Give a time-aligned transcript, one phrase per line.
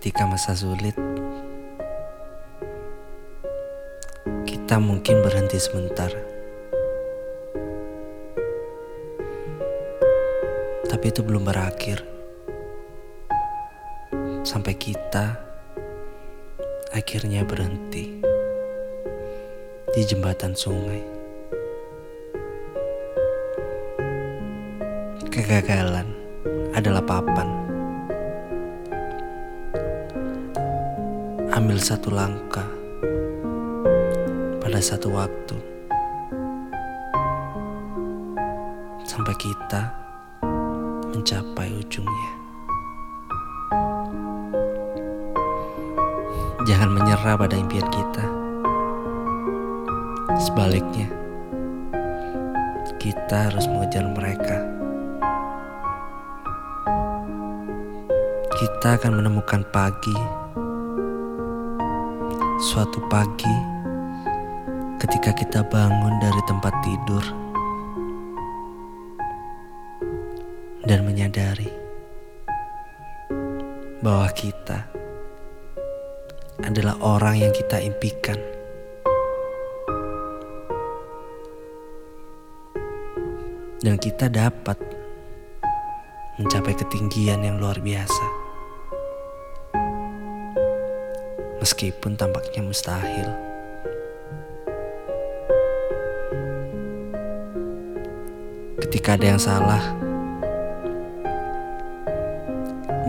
[0.00, 0.96] ketika masa sulit,
[4.48, 6.08] kita mungkin berhenti sebentar.
[10.88, 12.00] Tapi itu belum berakhir.
[14.40, 15.36] Sampai kita
[16.96, 18.24] akhirnya berhenti
[19.84, 21.04] di jembatan sungai.
[25.28, 26.08] Kegagalan
[26.72, 27.69] adalah papan.
[31.60, 32.64] Ambil satu langkah
[34.64, 35.60] pada satu waktu
[39.04, 39.92] sampai kita
[41.12, 42.32] mencapai ujungnya.
[46.64, 48.24] Jangan menyerah pada impian kita.
[50.40, 51.12] Sebaliknya,
[52.96, 54.64] kita harus mengejar mereka.
[58.48, 60.39] Kita akan menemukan pagi,
[62.60, 63.56] suatu pagi
[65.00, 67.24] ketika kita bangun dari tempat tidur
[70.84, 71.72] dan menyadari
[74.04, 74.84] bahwa kita
[76.60, 78.36] adalah orang yang kita impikan.
[83.80, 84.76] Dan kita dapat
[86.36, 88.39] mencapai ketinggian yang luar biasa.
[91.60, 93.28] Meskipun tampaknya mustahil.
[98.80, 99.84] Ketika ada yang salah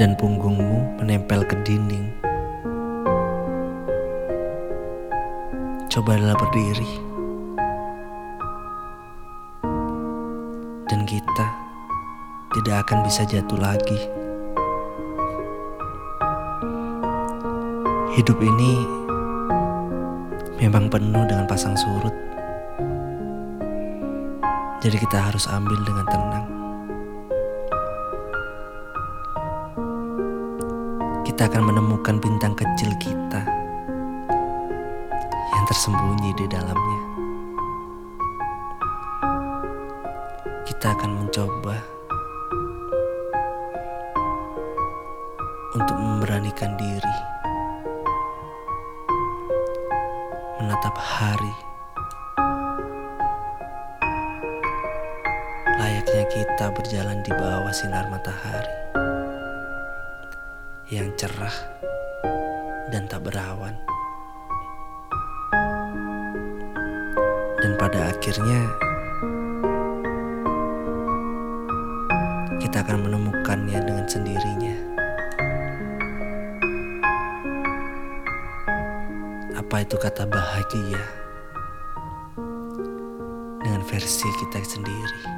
[0.00, 2.08] dan punggungmu menempel ke dinding,
[5.92, 7.04] cobalah berdiri.
[10.88, 11.46] Dan kita
[12.56, 14.27] tidak akan bisa jatuh lagi.
[18.18, 18.82] Hidup ini
[20.58, 22.10] memang penuh dengan pasang surut.
[24.82, 26.46] Jadi kita harus ambil dengan tenang.
[31.22, 33.46] Kita akan menemukan bintang kecil kita
[35.54, 37.00] yang tersembunyi di dalamnya.
[40.66, 41.97] Kita akan mencoba
[50.78, 51.54] menatap hari
[55.74, 58.70] layaknya kita berjalan di bawah sinar matahari
[60.86, 61.50] yang cerah
[62.94, 63.74] dan tak berawan.
[67.58, 68.70] Dan pada akhirnya
[72.62, 74.87] kita akan menemukannya dengan sendirinya.
[79.68, 81.04] Apa itu kata bahagia?
[83.60, 85.37] Dengan versi kita sendiri.